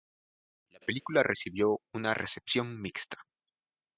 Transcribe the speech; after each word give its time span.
La 0.71 0.79
película 0.79 1.21
recibió 1.21 1.79
una 1.93 2.15
recepción 2.15 2.81
mixta. 2.81 3.19